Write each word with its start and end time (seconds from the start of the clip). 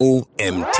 OMT. 0.00 0.78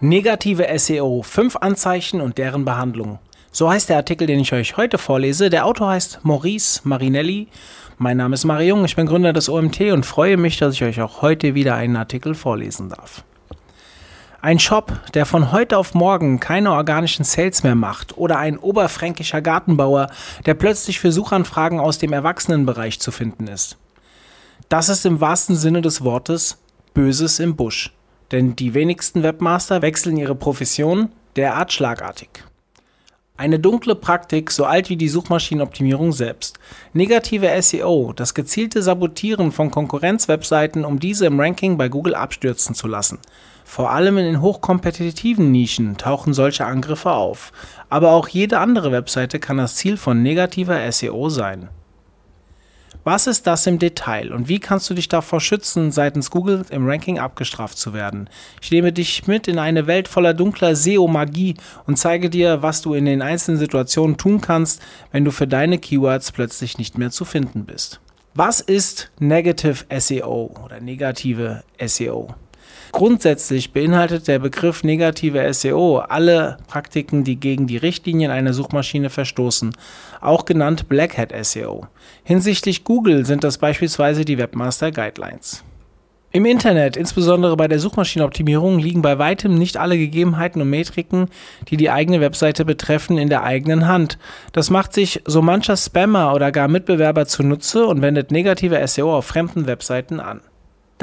Negative 0.00 0.78
SEO, 0.78 1.20
fünf 1.22 1.56
Anzeichen 1.56 2.22
und 2.22 2.38
deren 2.38 2.64
Behandlung. 2.64 3.18
So 3.52 3.68
heißt 3.68 3.90
der 3.90 3.98
Artikel, 3.98 4.26
den 4.26 4.40
ich 4.40 4.54
euch 4.54 4.78
heute 4.78 4.96
vorlese. 4.96 5.50
Der 5.50 5.66
Autor 5.66 5.90
heißt 5.90 6.20
Maurice 6.22 6.80
Marinelli. 6.84 7.48
Mein 7.98 8.16
Name 8.16 8.32
ist 8.32 8.46
Mariung, 8.46 8.86
ich 8.86 8.96
bin 8.96 9.04
Gründer 9.04 9.34
des 9.34 9.50
OMT 9.50 9.82
und 9.92 10.06
freue 10.06 10.38
mich, 10.38 10.56
dass 10.56 10.76
ich 10.76 10.82
euch 10.82 11.02
auch 11.02 11.20
heute 11.20 11.54
wieder 11.54 11.74
einen 11.74 11.96
Artikel 11.96 12.34
vorlesen 12.34 12.88
darf. 12.88 13.22
Ein 14.40 14.58
Shop, 14.58 14.90
der 15.12 15.26
von 15.26 15.52
heute 15.52 15.76
auf 15.76 15.92
morgen 15.92 16.40
keine 16.40 16.72
organischen 16.72 17.26
Sales 17.26 17.64
mehr 17.64 17.74
macht 17.74 18.16
oder 18.16 18.38
ein 18.38 18.56
oberfränkischer 18.56 19.42
Gartenbauer, 19.42 20.06
der 20.46 20.54
plötzlich 20.54 21.00
für 21.00 21.12
Suchanfragen 21.12 21.80
aus 21.80 21.98
dem 21.98 22.14
Erwachsenenbereich 22.14 22.98
zu 22.98 23.10
finden 23.10 23.46
ist. 23.46 23.76
Das 24.70 24.88
ist 24.88 25.04
im 25.04 25.20
wahrsten 25.20 25.56
Sinne 25.56 25.82
des 25.82 26.02
Wortes 26.02 26.63
Böses 26.94 27.40
im 27.40 27.56
Busch. 27.56 27.92
Denn 28.30 28.54
die 28.54 28.72
wenigsten 28.72 29.24
Webmaster 29.24 29.82
wechseln 29.82 30.16
ihre 30.16 30.36
Profession 30.36 31.10
derart 31.34 31.72
schlagartig. 31.72 32.44
Eine 33.36 33.58
dunkle 33.58 33.96
Praktik, 33.96 34.52
so 34.52 34.64
alt 34.64 34.88
wie 34.90 34.96
die 34.96 35.08
Suchmaschinenoptimierung 35.08 36.12
selbst. 36.12 36.60
Negative 36.92 37.60
SEO, 37.60 38.12
das 38.14 38.32
gezielte 38.32 38.80
Sabotieren 38.80 39.50
von 39.50 39.72
Konkurrenzwebseiten, 39.72 40.84
um 40.84 41.00
diese 41.00 41.26
im 41.26 41.40
Ranking 41.40 41.76
bei 41.76 41.88
Google 41.88 42.14
abstürzen 42.14 42.76
zu 42.76 42.86
lassen. 42.86 43.18
Vor 43.64 43.90
allem 43.90 44.18
in 44.18 44.26
den 44.26 44.40
hochkompetitiven 44.40 45.50
Nischen 45.50 45.96
tauchen 45.96 46.32
solche 46.32 46.64
Angriffe 46.64 47.10
auf. 47.10 47.50
Aber 47.88 48.12
auch 48.12 48.28
jede 48.28 48.60
andere 48.60 48.92
Webseite 48.92 49.40
kann 49.40 49.56
das 49.56 49.74
Ziel 49.74 49.96
von 49.96 50.22
negativer 50.22 50.90
SEO 50.92 51.28
sein. 51.28 51.70
Was 53.02 53.26
ist 53.26 53.46
das 53.46 53.66
im 53.66 53.78
Detail 53.78 54.32
und 54.32 54.48
wie 54.48 54.60
kannst 54.60 54.88
du 54.88 54.94
dich 54.94 55.08
davor 55.08 55.40
schützen, 55.40 55.90
seitens 55.90 56.30
Google 56.30 56.64
im 56.70 56.88
Ranking 56.88 57.18
abgestraft 57.18 57.76
zu 57.76 57.92
werden? 57.92 58.30
Ich 58.62 58.70
nehme 58.70 58.92
dich 58.92 59.26
mit 59.26 59.48
in 59.48 59.58
eine 59.58 59.86
Welt 59.86 60.08
voller 60.08 60.32
dunkler 60.32 60.76
SEO-Magie 60.76 61.54
und 61.86 61.98
zeige 61.98 62.30
dir, 62.30 62.62
was 62.62 62.82
du 62.82 62.94
in 62.94 63.04
den 63.04 63.20
einzelnen 63.20 63.58
Situationen 63.58 64.16
tun 64.16 64.40
kannst, 64.40 64.80
wenn 65.12 65.24
du 65.24 65.32
für 65.32 65.46
deine 65.46 65.78
Keywords 65.78 66.32
plötzlich 66.32 66.78
nicht 66.78 66.96
mehr 66.96 67.10
zu 67.10 67.24
finden 67.24 67.64
bist. 67.64 68.00
Was 68.34 68.60
ist 68.60 69.10
Negative 69.18 69.84
SEO 70.00 70.54
oder 70.64 70.80
negative 70.80 71.62
SEO? 71.84 72.34
Grundsätzlich 72.94 73.72
beinhaltet 73.72 74.28
der 74.28 74.38
Begriff 74.38 74.84
negative 74.84 75.52
SEO 75.52 75.98
alle 75.98 76.58
Praktiken, 76.68 77.24
die 77.24 77.34
gegen 77.34 77.66
die 77.66 77.76
Richtlinien 77.76 78.30
einer 78.30 78.52
Suchmaschine 78.52 79.10
verstoßen, 79.10 79.72
auch 80.20 80.44
genannt 80.44 80.88
Black 80.88 81.18
Hat 81.18 81.32
SEO. 81.44 81.88
Hinsichtlich 82.22 82.84
Google 82.84 83.26
sind 83.26 83.42
das 83.42 83.58
beispielsweise 83.58 84.24
die 84.24 84.38
Webmaster 84.38 84.92
Guidelines. 84.92 85.64
Im 86.30 86.44
Internet, 86.44 86.96
insbesondere 86.96 87.56
bei 87.56 87.66
der 87.66 87.80
Suchmaschinenoptimierung, 87.80 88.78
liegen 88.78 89.02
bei 89.02 89.18
weitem 89.18 89.56
nicht 89.56 89.76
alle 89.76 89.98
Gegebenheiten 89.98 90.62
und 90.62 90.70
Metriken, 90.70 91.30
die 91.68 91.76
die 91.76 91.90
eigene 91.90 92.20
Webseite 92.20 92.64
betreffen, 92.64 93.18
in 93.18 93.28
der 93.28 93.42
eigenen 93.42 93.88
Hand. 93.88 94.18
Das 94.52 94.70
macht 94.70 94.92
sich 94.92 95.20
so 95.24 95.42
mancher 95.42 95.76
Spammer 95.76 96.32
oder 96.32 96.52
gar 96.52 96.68
Mitbewerber 96.68 97.26
zunutze 97.26 97.86
und 97.86 98.02
wendet 98.02 98.30
negative 98.30 98.86
SEO 98.86 99.16
auf 99.16 99.26
fremden 99.26 99.66
Webseiten 99.66 100.20
an. 100.20 100.42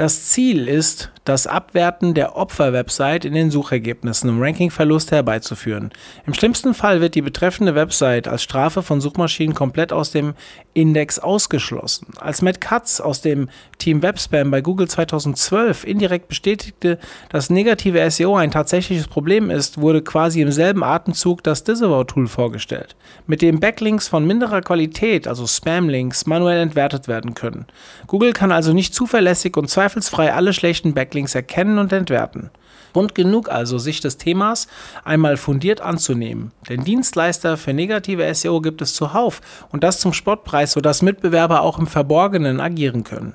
Das 0.02 0.24
Ziel 0.24 0.66
ist, 0.66 1.12
das 1.24 1.46
Abwerten 1.46 2.14
der 2.14 2.34
Opfer-Website 2.34 3.24
in 3.24 3.34
den 3.34 3.52
Suchergebnissen, 3.52 4.28
um 4.28 4.42
Rankingverlust 4.42 5.12
herbeizuführen. 5.12 5.90
Im 6.26 6.34
schlimmsten 6.34 6.74
Fall 6.74 7.00
wird 7.00 7.14
die 7.14 7.22
betreffende 7.22 7.76
Website 7.76 8.26
als 8.26 8.42
Strafe 8.42 8.82
von 8.82 9.00
Suchmaschinen 9.00 9.54
komplett 9.54 9.92
aus 9.92 10.10
dem 10.10 10.34
Index 10.74 11.20
ausgeschlossen. 11.20 12.08
Als 12.18 12.42
Matt 12.42 12.60
Katz 12.60 12.98
aus 12.98 13.20
dem 13.20 13.48
Team 13.78 14.02
Webspam 14.02 14.50
bei 14.50 14.60
Google 14.60 14.88
2012 14.88 15.84
indirekt 15.84 16.26
bestätigte, 16.26 16.98
dass 17.28 17.50
negative 17.50 18.10
SEO 18.10 18.34
ein 18.34 18.50
tatsächliches 18.50 19.06
Problem 19.06 19.50
ist, 19.50 19.80
wurde 19.80 20.02
quasi 20.02 20.40
im 20.40 20.50
selben 20.50 20.82
Atemzug 20.82 21.44
das 21.44 21.62
Disavow-Tool 21.62 22.26
vorgestellt, 22.26 22.96
mit 23.28 23.42
dem 23.42 23.60
Backlinks 23.60 24.08
von 24.08 24.26
minderer 24.26 24.62
Qualität, 24.62 25.28
also 25.28 25.46
Spam-Links, 25.46 26.26
manuell 26.26 26.60
entwertet 26.60 27.06
werden 27.06 27.34
können. 27.34 27.66
Google 28.08 28.32
kann 28.32 28.50
also 28.50 28.72
nicht 28.72 28.92
zuverlässig 28.94 29.56
und 29.56 29.70
zweifelsfrei 29.92 30.32
alle 30.32 30.52
schlechten 30.52 30.94
Backlinks 30.94 31.34
erkennen 31.34 31.78
und 31.78 31.92
entwerten. 31.92 32.50
Grund 32.94 33.14
genug 33.14 33.50
also, 33.50 33.78
sich 33.78 34.00
des 34.00 34.16
Themas 34.16 34.68
einmal 35.04 35.36
fundiert 35.36 35.80
anzunehmen. 35.80 36.52
Denn 36.68 36.84
Dienstleister 36.84 37.56
für 37.56 37.72
negative 37.72 38.34
SEO 38.34 38.60
gibt 38.60 38.82
es 38.82 38.94
zuhauf 38.94 39.40
und 39.70 39.82
das 39.84 39.98
zum 39.98 40.12
Spottpreis, 40.12 40.72
sodass 40.72 41.02
Mitbewerber 41.02 41.62
auch 41.62 41.78
im 41.78 41.86
Verborgenen 41.86 42.60
agieren 42.60 43.04
können. 43.04 43.34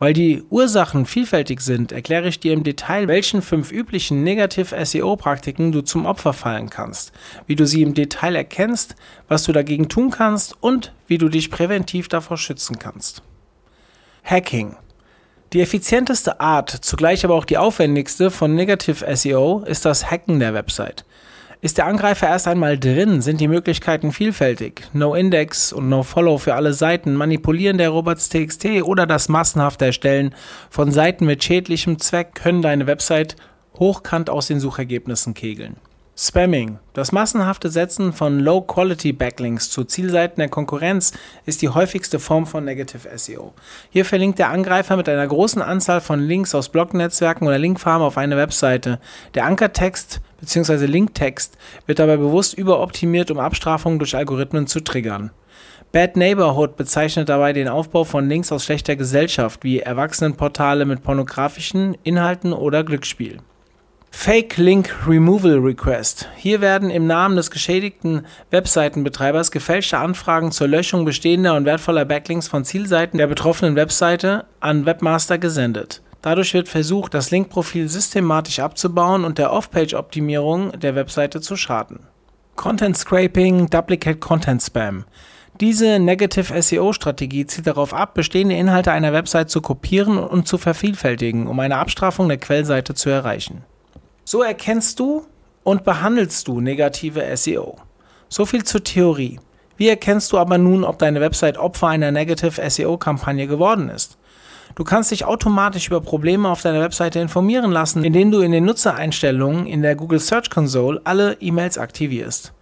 Weil 0.00 0.12
die 0.12 0.42
Ursachen 0.50 1.06
vielfältig 1.06 1.60
sind, 1.60 1.92
erkläre 1.92 2.28
ich 2.28 2.40
dir 2.40 2.52
im 2.52 2.64
Detail, 2.64 3.06
welchen 3.06 3.42
fünf 3.42 3.70
üblichen 3.70 4.24
Negativ-SEO-Praktiken 4.24 5.70
du 5.70 5.82
zum 5.82 6.06
Opfer 6.06 6.32
fallen 6.32 6.68
kannst, 6.70 7.12
wie 7.46 7.54
du 7.54 7.66
sie 7.66 7.82
im 7.82 7.94
Detail 7.94 8.34
erkennst, 8.34 8.96
was 9.28 9.44
du 9.44 9.52
dagegen 9.52 9.88
tun 9.88 10.10
kannst 10.10 10.56
und 10.60 10.92
wie 11.06 11.18
du 11.18 11.28
dich 11.28 11.50
präventiv 11.50 12.08
davor 12.08 12.36
schützen 12.36 12.78
kannst. 12.80 13.22
Hacking 14.24 14.76
die 15.54 15.60
effizienteste 15.60 16.40
Art, 16.40 16.68
zugleich 16.68 17.24
aber 17.24 17.34
auch 17.34 17.44
die 17.44 17.58
aufwendigste 17.58 18.32
von 18.32 18.54
Negative 18.54 19.04
SEO 19.16 19.62
ist 19.64 19.84
das 19.84 20.10
Hacken 20.10 20.40
der 20.40 20.52
Website. 20.52 21.04
Ist 21.60 21.78
der 21.78 21.86
Angreifer 21.86 22.26
erst 22.26 22.48
einmal 22.48 22.76
drin, 22.76 23.22
sind 23.22 23.40
die 23.40 23.48
Möglichkeiten 23.48 24.12
vielfältig. 24.12 24.88
No-Index 24.92 25.72
und 25.72 25.88
No-Follow 25.88 26.38
für 26.38 26.54
alle 26.54 26.74
Seiten, 26.74 27.14
Manipulieren 27.14 27.78
der 27.78 27.90
Robots.txt 27.90 28.82
oder 28.82 29.06
das 29.06 29.28
massenhafte 29.28 29.86
Erstellen 29.86 30.34
von 30.68 30.90
Seiten 30.90 31.24
mit 31.24 31.42
schädlichem 31.42 31.98
Zweck 32.00 32.34
können 32.34 32.60
deine 32.60 32.86
Website 32.86 33.36
hochkant 33.78 34.28
aus 34.28 34.48
den 34.48 34.60
Suchergebnissen 34.60 35.34
kegeln. 35.34 35.76
Spamming. 36.16 36.78
Das 36.92 37.10
massenhafte 37.10 37.70
Setzen 37.70 38.12
von 38.12 38.38
Low-Quality-Backlinks 38.38 39.68
zu 39.70 39.82
Zielseiten 39.82 40.36
der 40.36 40.48
Konkurrenz 40.48 41.12
ist 41.44 41.60
die 41.60 41.70
häufigste 41.70 42.20
Form 42.20 42.46
von 42.46 42.64
Negative 42.64 43.08
SEO. 43.18 43.52
Hier 43.90 44.04
verlinkt 44.04 44.38
der 44.38 44.50
Angreifer 44.50 44.96
mit 44.96 45.08
einer 45.08 45.26
großen 45.26 45.60
Anzahl 45.60 46.00
von 46.00 46.20
Links 46.20 46.54
aus 46.54 46.68
Blognetzwerken 46.68 47.48
oder 47.48 47.58
Linkfarmen 47.58 48.06
auf 48.06 48.16
eine 48.16 48.36
Webseite. 48.36 49.00
Der 49.34 49.44
Ankertext 49.44 50.20
bzw. 50.38 50.86
Linktext 50.86 51.58
wird 51.86 51.98
dabei 51.98 52.16
bewusst 52.16 52.54
überoptimiert, 52.54 53.32
um 53.32 53.40
Abstrafungen 53.40 53.98
durch 53.98 54.14
Algorithmen 54.14 54.68
zu 54.68 54.78
triggern. 54.78 55.32
Bad 55.90 56.16
Neighborhood 56.16 56.76
bezeichnet 56.76 57.28
dabei 57.28 57.52
den 57.52 57.66
Aufbau 57.66 58.04
von 58.04 58.28
Links 58.28 58.52
aus 58.52 58.64
schlechter 58.64 58.94
Gesellschaft, 58.94 59.64
wie 59.64 59.80
Erwachsenenportale 59.80 60.84
mit 60.84 61.02
pornografischen 61.02 61.96
Inhalten 62.04 62.52
oder 62.52 62.84
Glücksspiel. 62.84 63.40
Fake 64.16 64.56
Link 64.56 65.06
Removal 65.06 65.58
Request. 65.58 66.30
Hier 66.36 66.62
werden 66.62 66.88
im 66.88 67.06
Namen 67.06 67.36
des 67.36 67.50
geschädigten 67.50 68.24
Webseitenbetreibers 68.50 69.50
gefälschte 69.50 69.98
Anfragen 69.98 70.50
zur 70.50 70.66
Löschung 70.66 71.04
bestehender 71.04 71.54
und 71.54 71.66
wertvoller 71.66 72.06
Backlinks 72.06 72.48
von 72.48 72.64
Zielseiten 72.64 73.18
der 73.18 73.26
betroffenen 73.26 73.76
Webseite 73.76 74.46
an 74.60 74.86
Webmaster 74.86 75.36
gesendet. 75.36 76.00
Dadurch 76.22 76.54
wird 76.54 76.68
versucht, 76.70 77.12
das 77.12 77.32
Linkprofil 77.32 77.86
systematisch 77.90 78.60
abzubauen 78.60 79.26
und 79.26 79.36
der 79.36 79.52
Off-Page-Optimierung 79.52 80.72
der 80.80 80.94
Webseite 80.94 81.42
zu 81.42 81.56
schaden. 81.56 82.06
Content 82.56 82.96
Scraping, 82.96 83.68
Duplicate 83.68 84.20
Content 84.20 84.62
Spam. 84.62 85.04
Diese 85.60 85.98
Negative 85.98 86.62
SEO-Strategie 86.62 87.44
zielt 87.44 87.66
darauf 87.66 87.92
ab, 87.92 88.14
bestehende 88.14 88.54
Inhalte 88.54 88.90
einer 88.90 89.12
Website 89.12 89.50
zu 89.50 89.60
kopieren 89.60 90.16
und 90.16 90.48
zu 90.48 90.56
vervielfältigen, 90.56 91.46
um 91.46 91.60
eine 91.60 91.76
Abstrafung 91.76 92.28
der 92.28 92.38
Quellseite 92.38 92.94
zu 92.94 93.10
erreichen. 93.10 93.64
So 94.24 94.42
erkennst 94.42 94.98
du 95.00 95.26
und 95.62 95.84
behandelst 95.84 96.48
du 96.48 96.60
negative 96.60 97.36
SEO. 97.36 97.76
So 98.28 98.46
viel 98.46 98.64
zur 98.64 98.82
Theorie. 98.82 99.38
Wie 99.76 99.88
erkennst 99.88 100.32
du 100.32 100.38
aber 100.38 100.56
nun, 100.56 100.84
ob 100.84 100.98
deine 100.98 101.20
Website 101.20 101.58
Opfer 101.58 101.88
einer 101.88 102.10
Negative 102.10 102.70
SEO-Kampagne 102.70 103.46
geworden 103.46 103.88
ist? 103.88 104.16
Du 104.76 104.82
kannst 104.82 105.10
dich 105.10 105.24
automatisch 105.24 105.88
über 105.88 106.00
Probleme 106.00 106.48
auf 106.48 106.62
deiner 106.62 106.80
Webseite 106.80 107.20
informieren 107.20 107.70
lassen, 107.70 108.02
indem 108.02 108.30
du 108.30 108.40
in 108.40 108.52
den 108.52 108.64
Nutzereinstellungen 108.64 109.66
in 109.66 109.82
der 109.82 109.94
Google 109.94 110.18
Search 110.18 110.50
Console 110.50 111.00
alle 111.04 111.36
E-Mails 111.40 111.78
aktivierst. 111.78 112.52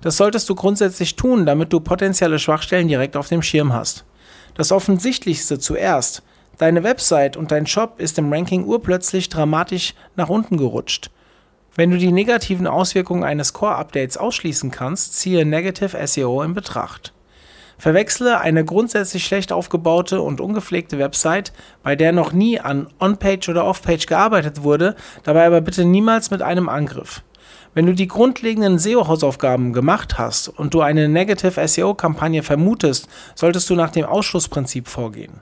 Das 0.00 0.16
solltest 0.16 0.48
du 0.50 0.54
grundsätzlich 0.54 1.16
tun, 1.16 1.46
damit 1.46 1.72
du 1.72 1.80
potenzielle 1.80 2.38
Schwachstellen 2.38 2.88
direkt 2.88 3.16
auf 3.16 3.28
dem 3.28 3.42
Schirm 3.42 3.72
hast. 3.72 4.04
Das 4.54 4.72
Offensichtlichste 4.72 5.58
zuerst. 5.58 6.22
Deine 6.58 6.84
Website 6.84 7.36
und 7.36 7.50
dein 7.50 7.66
Shop 7.66 7.98
ist 7.98 8.18
im 8.18 8.32
Ranking 8.32 8.64
urplötzlich 8.64 9.28
dramatisch 9.28 9.94
nach 10.16 10.28
unten 10.28 10.56
gerutscht. 10.56 11.10
Wenn 11.74 11.90
du 11.90 11.96
die 11.96 12.12
negativen 12.12 12.66
Auswirkungen 12.66 13.24
eines 13.24 13.54
Core-Updates 13.54 14.18
ausschließen 14.18 14.70
kannst, 14.70 15.18
ziehe 15.18 15.46
Negative 15.46 16.06
SEO 16.06 16.42
in 16.42 16.52
Betracht. 16.52 17.14
Verwechsle 17.78 18.38
eine 18.40 18.64
grundsätzlich 18.64 19.24
schlecht 19.24 19.50
aufgebaute 19.50 20.20
und 20.20 20.40
ungepflegte 20.40 20.98
Website, 20.98 21.52
bei 21.82 21.96
der 21.96 22.12
noch 22.12 22.32
nie 22.32 22.60
an 22.60 22.88
On-Page 23.00 23.48
oder 23.48 23.64
Off-Page 23.64 24.06
gearbeitet 24.06 24.62
wurde, 24.62 24.94
dabei 25.24 25.46
aber 25.46 25.62
bitte 25.62 25.84
niemals 25.84 26.30
mit 26.30 26.42
einem 26.42 26.68
Angriff. 26.68 27.22
Wenn 27.74 27.86
du 27.86 27.94
die 27.94 28.06
grundlegenden 28.06 28.78
SEO-Hausaufgaben 28.78 29.72
gemacht 29.72 30.18
hast 30.18 30.48
und 30.48 30.74
du 30.74 30.82
eine 30.82 31.08
Negative 31.08 31.66
SEO-Kampagne 31.66 32.42
vermutest, 32.42 33.08
solltest 33.34 33.70
du 33.70 33.74
nach 33.74 33.90
dem 33.90 34.04
Ausschlussprinzip 34.04 34.88
vorgehen. 34.88 35.40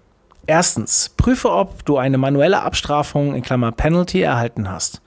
Erstens, 0.50 1.10
prüfe, 1.16 1.52
ob 1.52 1.84
du 1.84 1.96
eine 1.96 2.18
manuelle 2.18 2.62
Abstrafung 2.62 3.36
in 3.36 3.42
Klammer 3.42 3.70
Penalty 3.70 4.20
erhalten 4.20 4.68
hast. 4.68 5.00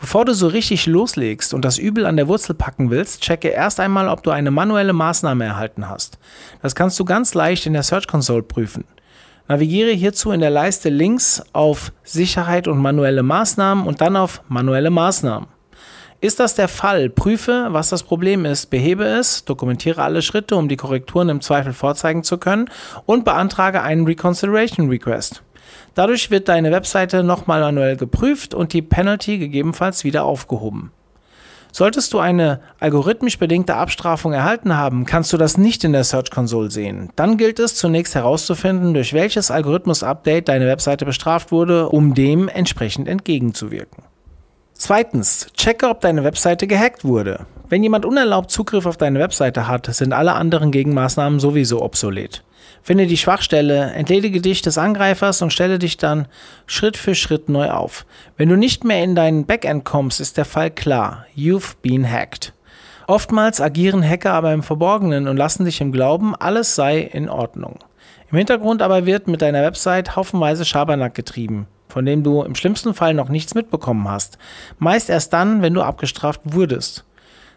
Bevor 0.00 0.24
du 0.24 0.34
so 0.34 0.48
richtig 0.48 0.86
loslegst 0.86 1.54
und 1.54 1.64
das 1.64 1.78
Übel 1.78 2.06
an 2.06 2.16
der 2.16 2.26
Wurzel 2.26 2.56
packen 2.56 2.90
willst, 2.90 3.20
checke 3.20 3.50
erst 3.50 3.78
einmal, 3.78 4.08
ob 4.08 4.24
du 4.24 4.32
eine 4.32 4.50
manuelle 4.50 4.92
Maßnahme 4.92 5.44
erhalten 5.44 5.88
hast. 5.88 6.18
Das 6.60 6.74
kannst 6.74 6.98
du 6.98 7.04
ganz 7.04 7.34
leicht 7.34 7.66
in 7.66 7.72
der 7.72 7.84
Search 7.84 8.08
Console 8.08 8.42
prüfen. 8.42 8.82
Navigiere 9.46 9.92
hierzu 9.92 10.32
in 10.32 10.40
der 10.40 10.50
Leiste 10.50 10.88
links 10.88 11.40
auf 11.52 11.92
Sicherheit 12.02 12.66
und 12.66 12.78
manuelle 12.78 13.22
Maßnahmen 13.22 13.86
und 13.86 14.00
dann 14.00 14.16
auf 14.16 14.42
manuelle 14.48 14.90
Maßnahmen. 14.90 15.46
Ist 16.22 16.38
das 16.38 16.54
der 16.54 16.68
Fall? 16.68 17.08
Prüfe, 17.08 17.68
was 17.70 17.88
das 17.88 18.02
Problem 18.02 18.44
ist, 18.44 18.68
behebe 18.68 19.04
es, 19.04 19.46
dokumentiere 19.46 20.02
alle 20.02 20.20
Schritte, 20.20 20.54
um 20.54 20.68
die 20.68 20.76
Korrekturen 20.76 21.30
im 21.30 21.40
Zweifel 21.40 21.72
vorzeigen 21.72 22.24
zu 22.24 22.36
können 22.36 22.68
und 23.06 23.24
beantrage 23.24 23.80
einen 23.80 24.04
Reconsideration 24.04 24.90
Request. 24.90 25.42
Dadurch 25.94 26.30
wird 26.30 26.50
deine 26.50 26.72
Webseite 26.72 27.22
nochmal 27.22 27.62
manuell 27.62 27.96
geprüft 27.96 28.52
und 28.52 28.74
die 28.74 28.82
Penalty 28.82 29.38
gegebenenfalls 29.38 30.04
wieder 30.04 30.24
aufgehoben. 30.24 30.92
Solltest 31.72 32.12
du 32.12 32.18
eine 32.18 32.60
algorithmisch 32.80 33.38
bedingte 33.38 33.76
Abstrafung 33.76 34.34
erhalten 34.34 34.76
haben, 34.76 35.06
kannst 35.06 35.32
du 35.32 35.38
das 35.38 35.56
nicht 35.56 35.84
in 35.84 35.94
der 35.94 36.04
Search 36.04 36.30
Console 36.30 36.70
sehen. 36.70 37.08
Dann 37.16 37.38
gilt 37.38 37.58
es 37.58 37.76
zunächst 37.76 38.14
herauszufinden, 38.14 38.92
durch 38.92 39.14
welches 39.14 39.50
Algorithmus-Update 39.50 40.48
deine 40.48 40.66
Webseite 40.66 41.06
bestraft 41.06 41.50
wurde, 41.50 41.88
um 41.88 42.12
dem 42.12 42.48
entsprechend 42.48 43.08
entgegenzuwirken. 43.08 44.04
Zweitens, 44.82 45.46
checke, 45.58 45.90
ob 45.90 46.00
deine 46.00 46.24
Webseite 46.24 46.66
gehackt 46.66 47.04
wurde. 47.04 47.44
Wenn 47.68 47.82
jemand 47.82 48.06
unerlaubt 48.06 48.50
Zugriff 48.50 48.86
auf 48.86 48.96
deine 48.96 49.18
Webseite 49.18 49.68
hat, 49.68 49.84
sind 49.94 50.14
alle 50.14 50.32
anderen 50.32 50.72
Gegenmaßnahmen 50.72 51.38
sowieso 51.38 51.82
obsolet. 51.82 52.42
Finde 52.80 53.06
die 53.06 53.18
Schwachstelle, 53.18 53.92
entledige 53.92 54.40
dich 54.40 54.62
des 54.62 54.78
Angreifers 54.78 55.42
und 55.42 55.52
stelle 55.52 55.78
dich 55.78 55.98
dann 55.98 56.28
Schritt 56.64 56.96
für 56.96 57.14
Schritt 57.14 57.50
neu 57.50 57.70
auf. 57.70 58.06
Wenn 58.38 58.48
du 58.48 58.56
nicht 58.56 58.82
mehr 58.84 59.04
in 59.04 59.14
dein 59.14 59.44
Backend 59.44 59.84
kommst, 59.84 60.18
ist 60.18 60.38
der 60.38 60.46
Fall 60.46 60.70
klar. 60.70 61.26
You've 61.36 61.74
been 61.82 62.10
hacked. 62.10 62.54
Oftmals 63.06 63.60
agieren 63.60 64.02
Hacker 64.02 64.32
aber 64.32 64.54
im 64.54 64.62
Verborgenen 64.62 65.28
und 65.28 65.36
lassen 65.36 65.66
dich 65.66 65.82
im 65.82 65.92
Glauben, 65.92 66.34
alles 66.34 66.74
sei 66.74 67.00
in 67.00 67.28
Ordnung. 67.28 67.80
Im 68.32 68.38
Hintergrund 68.38 68.80
aber 68.80 69.04
wird 69.04 69.28
mit 69.28 69.42
deiner 69.42 69.62
Website 69.62 70.16
haufenweise 70.16 70.64
Schabernack 70.64 71.12
getrieben 71.12 71.66
von 71.90 72.06
dem 72.06 72.22
du 72.22 72.42
im 72.42 72.54
schlimmsten 72.54 72.94
Fall 72.94 73.14
noch 73.14 73.28
nichts 73.28 73.54
mitbekommen 73.54 74.08
hast. 74.08 74.38
Meist 74.78 75.10
erst 75.10 75.32
dann, 75.32 75.62
wenn 75.62 75.74
du 75.74 75.82
abgestraft 75.82 76.40
wurdest. 76.44 77.04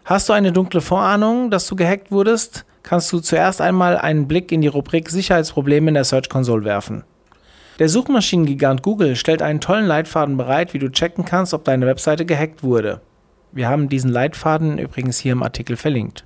Hast 0.04 0.28
du 0.28 0.32
eine 0.32 0.52
dunkle 0.52 0.80
Vorahnung, 0.80 1.50
dass 1.50 1.66
du 1.66 1.76
gehackt 1.76 2.12
wurdest, 2.12 2.66
kannst 2.82 3.12
du 3.12 3.20
zuerst 3.20 3.60
einmal 3.60 3.96
einen 3.96 4.28
Blick 4.28 4.52
in 4.52 4.60
die 4.60 4.68
Rubrik 4.68 5.08
Sicherheitsprobleme 5.08 5.88
in 5.88 5.94
der 5.94 6.04
Search 6.04 6.28
Console 6.28 6.64
werfen. 6.64 7.04
Der 7.78 7.88
Suchmaschinengigant 7.88 8.82
Google 8.82 9.16
stellt 9.16 9.42
einen 9.42 9.60
tollen 9.60 9.86
Leitfaden 9.86 10.36
bereit, 10.36 10.74
wie 10.74 10.78
du 10.78 10.90
checken 10.90 11.24
kannst, 11.24 11.54
ob 11.54 11.64
deine 11.64 11.86
Webseite 11.86 12.24
gehackt 12.24 12.62
wurde. 12.62 13.00
Wir 13.50 13.68
haben 13.68 13.88
diesen 13.88 14.10
Leitfaden 14.10 14.78
übrigens 14.78 15.18
hier 15.18 15.32
im 15.32 15.42
Artikel 15.42 15.76
verlinkt. 15.76 16.24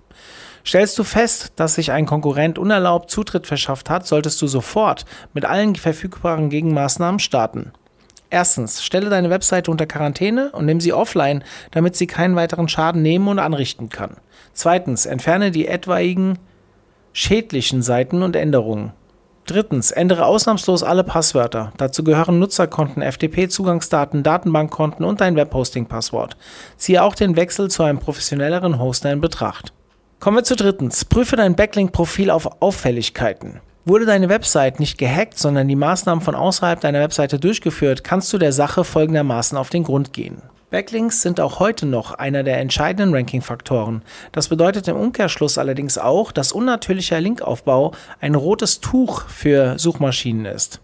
Stellst 0.66 0.99
du 0.99 1.05
fest, 1.05 1.52
dass 1.56 1.76
sich 1.76 1.93
ein 1.93 2.05
Konkurrent 2.05 2.58
unerlaubt 2.58 3.10
Zutritt 3.10 3.46
verschafft 3.46 3.88
hat, 3.88 4.06
solltest 4.06 4.43
du 4.43 4.46
sofort 4.46 5.06
mit 5.32 5.44
allen 5.44 5.75
verfügbaren 5.75 6.50
Gegenmaßnahmen 6.50 7.20
starten. 7.20 7.72
Erstens, 8.30 8.82
stelle 8.84 9.08
deine 9.08 9.30
Webseite 9.30 9.70
unter 9.70 9.86
Quarantäne 9.86 10.50
und 10.52 10.66
nimm 10.66 10.80
sie 10.80 10.92
offline, 10.92 11.42
damit 11.70 11.96
sie 11.96 12.06
keinen 12.06 12.36
weiteren 12.36 12.69
Schaden 12.69 13.00
nehmen 13.00 13.28
und 13.28 13.38
anrichten 13.38 13.88
kann. 13.88 14.16
Zweitens, 14.52 15.06
entferne 15.06 15.50
die 15.50 15.66
etwaigen 15.66 16.38
schädlichen 17.12 17.82
Seiten 17.82 18.22
und 18.22 18.36
Änderungen. 18.36 18.92
Drittens, 19.46 19.92
ändere 19.92 20.26
ausnahmslos 20.26 20.82
alle 20.82 21.04
Passwörter. 21.04 21.72
Dazu 21.78 22.04
gehören 22.04 22.38
Nutzerkonten, 22.38 23.02
FTP-Zugangsdaten, 23.02 24.22
Datenbankkonten 24.22 25.06
und 25.06 25.22
dein 25.22 25.36
Webhosting-Passwort. 25.36 26.36
Ziehe 26.76 27.02
auch 27.02 27.14
den 27.14 27.34
Wechsel 27.34 27.70
zu 27.70 27.82
einem 27.82 27.98
professionelleren 27.98 28.78
Hoster 28.78 29.10
in 29.10 29.22
Betracht. 29.22 29.72
Kommen 30.20 30.36
wir 30.36 30.44
zu 30.44 30.54
drittens. 30.54 31.06
Prüfe 31.06 31.36
dein 31.36 31.56
Backlink-Profil 31.56 32.31
auf 32.31 32.60
Auffälligkeiten. 32.60 33.60
Wurde 33.88 34.05
deine 34.05 34.29
Website 34.29 34.81
nicht 34.81 34.99
gehackt, 34.99 35.38
sondern 35.38 35.67
die 35.67 35.75
Maßnahmen 35.75 36.23
von 36.23 36.35
außerhalb 36.35 36.79
deiner 36.79 37.00
Webseite 37.00 37.40
durchgeführt, 37.40 38.05
kannst 38.05 38.31
du 38.31 38.37
der 38.37 38.52
Sache 38.52 38.85
folgendermaßen 38.85 39.56
auf 39.56 39.70
den 39.70 39.82
Grund 39.82 40.12
gehen. 40.12 40.43
Backlinks 40.69 41.23
sind 41.23 41.40
auch 41.40 41.58
heute 41.58 41.87
noch 41.87 42.12
einer 42.12 42.43
der 42.43 42.58
entscheidenden 42.58 43.14
Ranking-Faktoren. 43.14 44.02
Das 44.31 44.49
bedeutet 44.49 44.88
im 44.88 44.96
Umkehrschluss 44.99 45.56
allerdings 45.56 45.96
auch, 45.96 46.32
dass 46.32 46.52
unnatürlicher 46.52 47.19
Linkaufbau 47.19 47.93
ein 48.20 48.35
rotes 48.35 48.81
Tuch 48.81 49.23
für 49.23 49.79
Suchmaschinen 49.79 50.44
ist. 50.44 50.82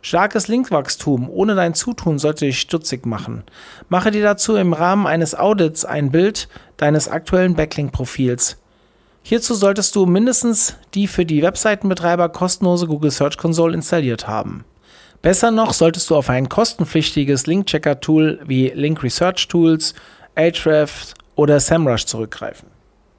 Starkes 0.00 0.48
Linkwachstum 0.48 1.28
ohne 1.28 1.54
dein 1.54 1.74
Zutun 1.74 2.18
sollte 2.18 2.46
dich 2.46 2.60
stutzig 2.60 3.04
machen. 3.04 3.44
Mache 3.90 4.10
dir 4.10 4.22
dazu 4.22 4.56
im 4.56 4.72
Rahmen 4.72 5.06
eines 5.06 5.34
Audits 5.34 5.84
ein 5.84 6.10
Bild 6.10 6.48
deines 6.78 7.08
aktuellen 7.08 7.56
Backlink-Profils. 7.56 8.56
Hierzu 9.28 9.52
solltest 9.52 9.94
du 9.94 10.06
mindestens 10.06 10.78
die 10.94 11.06
für 11.06 11.26
die 11.26 11.42
Webseitenbetreiber 11.42 12.30
kostenlose 12.30 12.86
Google 12.86 13.10
Search 13.10 13.36
Console 13.36 13.74
installiert 13.74 14.26
haben. 14.26 14.64
Besser 15.20 15.50
noch 15.50 15.74
solltest 15.74 16.08
du 16.08 16.16
auf 16.16 16.30
ein 16.30 16.48
kostenpflichtiges 16.48 17.46
Link-Checker-Tool 17.46 18.40
wie 18.46 18.68
Link 18.68 19.02
Research 19.02 19.46
Tools, 19.48 19.92
Ahrefs 20.34 21.12
oder 21.34 21.60
SEMrush 21.60 22.06
zurückgreifen. 22.06 22.70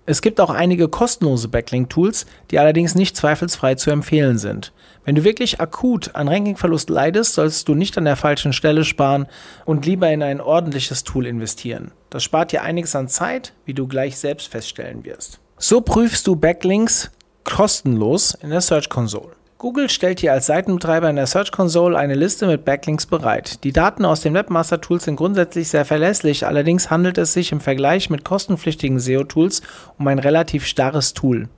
Es 0.08 0.24
gibt 0.24 0.42
auch 0.42 0.50
einige 0.50 0.88
kostenlose 0.88 1.48
Backlink-Tools, 1.48 2.26
die 2.50 2.58
allerdings 2.58 2.96
nicht 2.96 3.16
zweifelsfrei 3.16 3.76
zu 3.76 3.92
empfehlen 3.92 4.40
sind. 4.40 4.74
Wenn 5.06 5.14
du 5.14 5.24
wirklich 5.24 5.62
akut 5.62 6.16
an 6.16 6.28
Rankingverlust 6.28 6.90
leidest, 6.90 7.36
solltest 7.36 7.68
du 7.68 7.76
nicht 7.76 8.00
an 8.00 8.06
der 8.06 8.16
falschen 8.16 8.54
Stelle 8.54 8.84
sparen 8.84 9.28
und 9.64 9.86
lieber 9.86 10.10
in 10.10 10.24
ein 10.24 10.42
ordentliches 10.42 11.04
Tool 11.04 11.28
investieren. 11.28 11.92
Das 12.10 12.24
spart 12.24 12.52
dir 12.52 12.64
einiges 12.64 12.96
an 12.96 13.10
Zeit, 13.10 13.54
wie 13.66 13.76
du 13.76 13.88
gleich 13.88 14.18
selbst 14.18 14.48
feststellen 14.48 15.06
wirst. 15.06 15.40
So 15.62 15.82
prüfst 15.82 16.26
du 16.26 16.38
Backlinks 16.38 17.12
kostenlos 17.44 18.34
in 18.42 18.50
der 18.50 18.62
Search 18.62 18.88
Console. 18.88 19.36
Google 19.58 19.90
stellt 19.90 20.22
dir 20.22 20.32
als 20.32 20.46
Seitenbetreiber 20.46 21.10
in 21.10 21.18
der 21.18 21.28
Search 21.28 21.52
Console 21.52 21.98
eine 21.98 22.16
Liste 22.16 22.48
mit 22.48 22.64
Backlinks 22.64 23.06
bereit. 23.06 23.62
Die 23.66 23.74
Daten 23.74 24.06
aus 24.06 24.22
den 24.22 24.34
Webmaster 24.34 24.80
Tools 24.80 25.04
sind 25.04 25.18
grundsätzlich 25.18 25.68
sehr 25.68 25.84
verlässlich, 25.84 26.48
allerdings 26.48 26.90
handelt 26.90 27.18
es 27.18 27.34
sich 27.34 27.52
im 27.52 27.60
Vergleich 27.60 28.10
mit 28.10 28.24
kostenpflichtigen 28.24 29.02
SEO-Tools 29.02 29.62
um 29.98 30.08
ein 30.08 30.20
relativ 30.20 30.66
starres 30.66 31.14
Tool. 31.14 31.50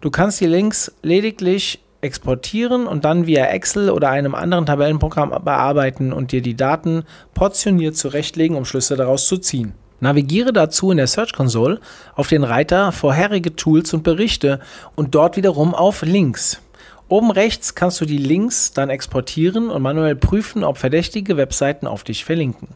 Du 0.00 0.12
kannst 0.12 0.40
die 0.40 0.46
Links 0.46 0.92
lediglich 1.02 1.82
exportieren 2.00 2.86
und 2.86 3.04
dann 3.04 3.26
via 3.26 3.46
Excel 3.46 3.90
oder 3.90 4.10
einem 4.10 4.36
anderen 4.36 4.66
Tabellenprogramm 4.66 5.30
bearbeiten 5.44 6.12
und 6.12 6.30
dir 6.30 6.42
die 6.42 6.54
Daten 6.54 7.02
portioniert 7.34 7.96
zurechtlegen, 7.96 8.56
um 8.56 8.64
Schlüsse 8.64 8.94
daraus 8.94 9.26
zu 9.26 9.36
ziehen. 9.36 9.74
Navigiere 10.02 10.52
dazu 10.52 10.90
in 10.90 10.96
der 10.96 11.06
Search 11.06 11.32
Console 11.32 11.78
auf 12.16 12.26
den 12.26 12.42
Reiter 12.42 12.90
Vorherige 12.90 13.54
Tools 13.54 13.94
und 13.94 14.02
Berichte 14.02 14.58
und 14.96 15.14
dort 15.14 15.36
wiederum 15.36 15.76
auf 15.76 16.02
Links. 16.02 16.60
Oben 17.06 17.30
rechts 17.30 17.76
kannst 17.76 18.00
du 18.00 18.04
die 18.04 18.18
Links 18.18 18.72
dann 18.72 18.90
exportieren 18.90 19.70
und 19.70 19.80
manuell 19.80 20.16
prüfen, 20.16 20.64
ob 20.64 20.78
verdächtige 20.78 21.36
Webseiten 21.36 21.86
auf 21.86 22.02
dich 22.02 22.24
verlinken. 22.24 22.70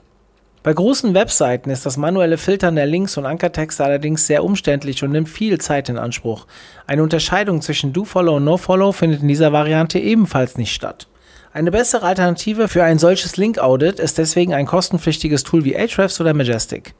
Bei 0.62 0.72
großen 0.72 1.14
Webseiten 1.14 1.68
ist 1.70 1.84
das 1.84 1.96
manuelle 1.96 2.38
Filtern 2.38 2.76
der 2.76 2.86
Links 2.86 3.16
und 3.16 3.26
Ankertexte 3.26 3.84
allerdings 3.84 4.28
sehr 4.28 4.44
umständlich 4.44 5.02
und 5.02 5.10
nimmt 5.10 5.28
viel 5.28 5.58
Zeit 5.58 5.88
in 5.88 5.98
Anspruch. 5.98 6.46
Eine 6.86 7.02
Unterscheidung 7.02 7.60
zwischen 7.60 7.92
Do-Follow 7.92 8.36
und 8.36 8.44
No-Follow 8.44 8.92
findet 8.92 9.22
in 9.22 9.28
dieser 9.28 9.52
Variante 9.52 9.98
ebenfalls 9.98 10.58
nicht 10.58 10.72
statt. 10.72 11.08
Eine 11.52 11.70
bessere 11.70 12.06
Alternative 12.06 12.68
für 12.68 12.84
ein 12.84 12.98
solches 12.98 13.36
Link-Audit 13.36 13.98
ist 13.98 14.18
deswegen 14.18 14.54
ein 14.54 14.66
kostenpflichtiges 14.66 15.42
Tool 15.42 15.64
wie 15.64 15.76
Ahrefs 15.76 16.20
oder 16.20 16.34
Majestic. 16.34 16.94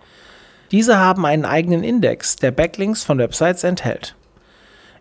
Diese 0.70 0.98
haben 0.98 1.24
einen 1.24 1.44
eigenen 1.44 1.84
Index, 1.84 2.36
der 2.36 2.50
Backlinks 2.50 3.04
von 3.04 3.18
Websites 3.18 3.62
enthält. 3.62 4.16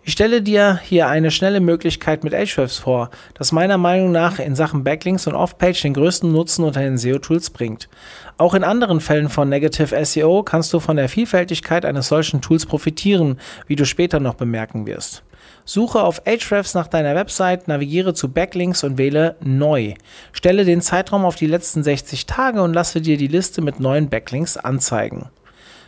Ich 0.07 0.13
stelle 0.13 0.43
dir 0.43 0.79
hier 0.84 1.07
eine 1.07 1.31
schnelle 1.31 1.60
Möglichkeit 1.60 2.24
mit 2.24 2.36
Ahrefs 2.36 2.77
vor, 2.77 3.10
das 3.34 3.51
meiner 3.51 3.79
Meinung 3.79 4.12
nach 4.12 4.38
in 4.38 4.53
Sachen 4.53 4.84
Backlinks 4.84 5.25
und 5.25 5.34
Off-Page 5.34 5.81
den 5.81 5.95
größten 5.95 6.31
Nutzen 6.31 6.63
unter 6.63 6.81
den 6.81 7.00
SEO-Tools 7.00 7.50
bringt. 7.50 7.89
Auch 8.38 8.53
in 8.53 8.63
anderen 8.63 9.01
Fällen 9.01 9.29
von 9.29 9.50
Negative 9.50 10.05
SEO 10.05 10.43
kannst 10.43 10.72
du 10.74 10.79
von 10.79 10.98
der 10.98 11.10
Vielfältigkeit 11.10 11.86
eines 11.86 12.10
solchen 12.10 12.41
Tools 12.41 12.67
profitieren, 12.67 13.39
wie 13.65 13.75
du 13.75 13.84
später 13.84 14.19
noch 14.19 14.36
bemerken 14.36 14.86
wirst. 14.86 15.24
Suche 15.63 16.03
auf 16.03 16.22
Ahrefs 16.27 16.75
nach 16.75 16.86
deiner 16.86 17.15
Website, 17.15 17.67
navigiere 17.67 18.13
zu 18.13 18.29
Backlinks 18.31 18.84
und 18.84 19.00
wähle 19.00 19.38
Neu. 19.41 19.95
Stelle 20.31 20.65
den 20.65 20.81
Zeitraum 20.81 21.25
auf 21.25 21.36
die 21.36 21.48
letzten 21.48 21.81
60 21.81 22.27
Tage 22.27 22.62
und 22.62 22.75
lasse 22.75 23.01
dir 23.01 23.17
die 23.17 23.25
Liste 23.25 23.63
mit 23.63 23.79
neuen 23.79 24.10
Backlinks 24.10 24.55
anzeigen. 24.55 25.31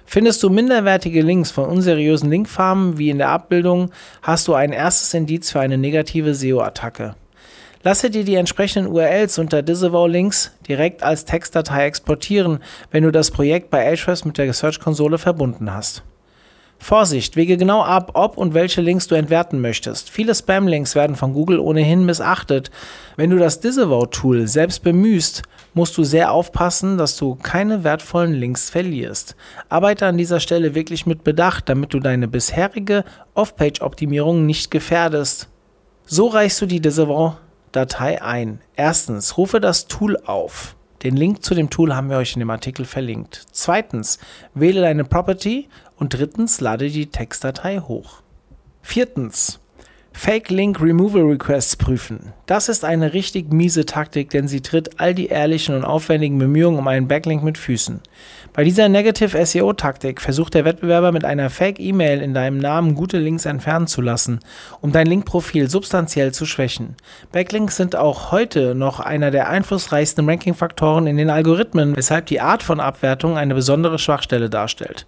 Findest 0.10 0.42
du 0.42 0.50
minderwertige 0.50 1.22
Links 1.22 1.52
von 1.52 1.66
unseriösen 1.66 2.30
Linkfarmen 2.30 2.98
wie 2.98 3.10
in 3.10 3.18
der 3.18 3.28
Abbildung, 3.28 3.92
hast 4.22 4.48
du 4.48 4.54
ein 4.54 4.72
erstes 4.72 5.14
Indiz 5.14 5.52
für 5.52 5.60
eine 5.60 5.78
negative 5.78 6.34
SEO-Attacke. 6.34 7.16
Lasse 7.84 8.10
dir 8.10 8.24
die 8.24 8.36
entsprechenden 8.36 8.90
URLs 8.90 9.38
unter 9.38 9.62
Disavow-Links 9.62 10.54
direkt 10.66 11.04
als 11.04 11.26
Textdatei 11.26 11.86
exportieren, 11.86 12.60
wenn 12.90 13.04
du 13.04 13.12
das 13.12 13.32
Projekt 13.32 13.70
bei 13.70 13.86
Ahrefs 13.86 14.24
mit 14.24 14.38
der 14.38 14.54
Search-Konsole 14.54 15.18
verbunden 15.18 15.74
hast. 15.74 16.04
Vorsicht, 16.80 17.36
wege 17.36 17.58
genau 17.58 17.84
ab, 17.84 18.12
ob 18.14 18.38
und 18.38 18.54
welche 18.54 18.82
Links 18.82 19.08
du 19.08 19.16
entwerten 19.16 19.60
möchtest. 19.60 20.10
Viele 20.10 20.34
Spam-Links 20.34 20.96
werden 20.96 21.16
von 21.16 21.34
Google 21.34 21.60
ohnehin 21.60 22.06
missachtet. 22.06 22.72
Wenn 23.16 23.30
du 23.30 23.38
das 23.38 23.60
Disavow-Tool 23.60 24.48
selbst 24.48 24.84
bemühst, 24.84 25.42
musst 25.74 25.98
du 25.98 26.04
sehr 26.04 26.32
aufpassen, 26.32 26.98
dass 26.98 27.18
du 27.18 27.36
keine 27.36 27.84
wertvollen 27.84 28.34
Links 28.34 28.70
verlierst. 28.70 29.36
Arbeite 29.70 30.06
an 30.06 30.18
dieser 30.18 30.40
Stelle 30.40 30.76
wirklich 30.76 31.06
mit 31.06 31.24
Bedacht, 31.24 31.68
damit 31.68 31.94
du 31.94 32.00
deine 32.00 32.28
bisherige 32.28 33.04
Off-Page-Optimierung 33.34 34.46
nicht 34.46 34.72
gefährdest. 34.72 35.50
So 36.06 36.28
reichst 36.28 36.62
du 36.62 36.68
die 36.68 36.80
Disavow-Datei 36.80 38.22
ein. 38.22 38.62
Erstens, 38.76 39.38
rufe 39.38 39.60
das 39.60 39.88
Tool 39.88 40.16
auf. 40.26 40.77
Den 41.04 41.16
Link 41.16 41.44
zu 41.44 41.54
dem 41.54 41.70
Tool 41.70 41.96
haben 41.96 42.10
wir 42.10 42.18
euch 42.18 42.34
in 42.34 42.40
dem 42.40 42.50
Artikel 42.50 42.86
verlinkt. 42.86 43.46
Zweitens, 43.52 44.20
wähle 44.54 44.82
deine 44.82 45.04
Property 45.04 45.70
und 45.98 46.14
drittens, 46.14 46.60
lade 46.60 46.90
die 46.90 47.08
Textdatei 47.08 47.80
hoch. 47.80 48.22
Viertens, 48.82 49.60
Fake 50.20 50.50
Link 50.50 50.82
Removal 50.82 51.22
Requests 51.22 51.76
prüfen. 51.76 52.34
Das 52.48 52.70
ist 52.70 52.84
eine 52.84 53.14
richtig 53.14 53.54
miese 53.54 53.86
Taktik, 53.86 54.32
denn 54.32 54.48
sie 54.48 54.62
tritt 54.62 55.00
all 55.00 55.14
die 55.14 55.28
ehrlichen 55.28 55.76
und 55.76 55.86
aufwendigen 55.86 56.40
Bemühungen 56.40 56.80
um 56.80 56.88
einen 56.88 57.08
Backlink 57.08 57.44
mit 57.44 57.60
Füßen. 57.60 58.02
Bei 58.52 58.64
dieser 58.64 58.90
Negative 58.90 59.46
SEO 59.46 59.74
Taktik 59.74 60.20
versucht 60.20 60.56
der 60.56 60.66
Wettbewerber 60.66 61.12
mit 61.12 61.24
einer 61.24 61.52
Fake 61.52 61.80
E-Mail 61.80 62.22
in 62.22 62.34
deinem 62.34 62.58
Namen 62.58 62.96
gute 62.96 63.20
Links 63.20 63.46
entfernen 63.46 63.86
zu 63.86 64.02
lassen, 64.02 64.40
um 64.82 64.92
dein 64.92 65.06
Linkprofil 65.06 65.70
substanziell 65.70 66.34
zu 66.34 66.48
schwächen. 66.48 66.96
Backlinks 67.32 67.76
sind 67.76 67.96
auch 67.96 68.32
heute 68.32 68.74
noch 68.74 69.00
einer 69.00 69.30
der 69.30 69.50
einflussreichsten 69.50 70.28
Ranking-Faktoren 70.28 71.06
in 71.06 71.18
den 71.18 71.30
Algorithmen, 71.30 71.96
weshalb 71.96 72.26
die 72.26 72.42
Art 72.42 72.64
von 72.64 72.80
Abwertung 72.80 73.38
eine 73.38 73.54
besondere 73.54 74.00
Schwachstelle 74.00 74.50
darstellt. 74.50 75.06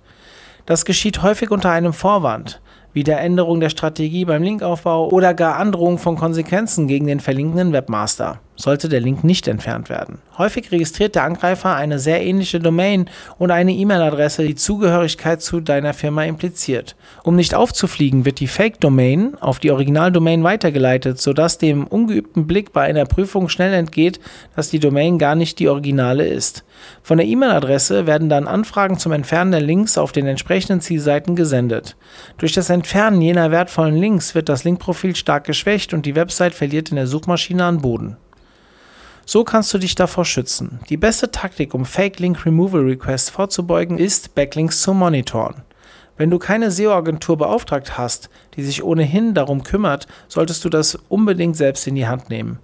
Das 0.66 0.86
geschieht 0.86 1.22
häufig 1.22 1.52
unter 1.52 1.72
einem 1.72 1.94
Vorwand 1.94 2.62
wie 2.94 3.04
der 3.04 3.22
Änderung 3.22 3.60
der 3.60 3.70
Strategie 3.70 4.26
beim 4.26 4.44
Linkaufbau 4.44 5.10
oder 5.10 5.34
gar 5.34 5.58
Androhung 5.58 5.98
von 5.98 6.16
Konsequenzen 6.16 6.88
gegen 6.88 7.08
den 7.08 7.20
verlinkenden 7.20 7.72
Webmaster, 7.72 8.40
sollte 8.60 8.90
der 8.90 9.00
Link 9.00 9.24
nicht 9.24 9.48
entfernt 9.48 9.90
werden. 9.90 10.20
Häufig 10.38 10.72
registriert 10.72 11.16
der 11.16 11.24
Angreifer 11.24 11.76
eine 11.76 11.98
sehr 11.98 12.22
ähnliche 12.22 12.60
Domain 12.60 13.10
und 13.38 13.52
eine 13.52 13.72
E-Mail-Adresse, 13.72 14.46
die 14.46 14.56
Zugehörigkeit 14.56 15.42
zu 15.42 15.62
deiner 15.62 15.94
Firma 15.94 16.26
impliziert. 16.26 16.98
Um 17.24 17.38
nicht 17.38 17.56
aufzufliegen, 17.56 18.26
wird 18.26 18.42
die 18.42 18.48
Fake-Domain 18.48 19.36
auf 19.40 19.60
die 19.60 19.72
Original-Domain 19.72 20.44
weitergeleitet, 20.44 21.22
sodass 21.22 21.58
dem 21.58 21.88
ungeübten 21.88 22.48
Blick 22.48 22.74
bei 22.74 22.82
einer 22.82 23.06
Prüfung 23.06 23.48
schnell 23.48 23.74
entgeht, 23.74 24.20
dass 24.58 24.70
die 24.70 24.80
Domain 24.80 25.18
gar 25.18 25.36
nicht 25.36 25.60
die 25.60 25.70
originale 25.70 26.28
ist. 26.28 26.66
Von 27.02 27.18
der 27.18 27.28
E-Mail-Adresse 27.28 28.08
werden 28.08 28.28
dann 28.28 28.48
Anfragen 28.48 28.98
zum 28.98 29.14
Entfernen 29.14 29.52
der 29.52 29.62
Links 29.62 29.98
auf 29.98 30.12
den 30.12 30.28
entsprechenden 30.28 30.82
Zielseiten 30.82 31.38
gesendet. 31.38 31.96
Durch 32.38 32.52
das 32.52 32.70
Entfernen 32.70 33.22
jener 33.22 33.52
wertvollen 33.52 33.96
Links 33.96 34.36
wird 34.36 34.50
das 34.50 34.66
Linkprofil 34.66 35.16
stark 35.16 35.46
geschwächt 35.46 35.94
und 35.94 36.06
die 36.06 36.16
Website 36.16 36.54
verliert 36.54 36.90
in 36.90 36.98
der 36.98 37.08
Suchmaschine 37.08 37.64
an 37.64 37.82
Boden. 37.82 38.18
So 39.32 39.44
kannst 39.44 39.72
du 39.76 39.78
dich 39.78 39.94
davor 39.94 40.26
schützen. 40.26 40.80
Die 40.90 40.98
beste 40.98 41.30
Taktik, 41.30 41.76
um 41.76 41.86
Fake 41.86 42.18
Link 42.18 42.48
Removal 42.48 42.82
Requests 42.82 43.30
vorzubeugen, 43.30 44.00
ist, 44.00 44.34
Backlinks 44.34 44.82
zu 44.82 44.92
monitoren. 44.92 45.62
Wenn 46.18 46.32
du 46.32 46.40
keine 46.40 46.72
SEO-Agentur 46.72 47.38
beauftragt 47.38 47.96
hast, 47.96 48.32
die 48.56 48.64
sich 48.64 48.84
ohnehin 48.84 49.36
darum 49.36 49.62
kümmert, 49.62 50.08
solltest 50.28 50.66
du 50.66 50.70
das 50.70 50.98
unbedingt 51.10 51.56
selbst 51.56 51.86
in 51.86 51.94
die 51.94 52.08
Hand 52.08 52.32
nehmen. 52.32 52.58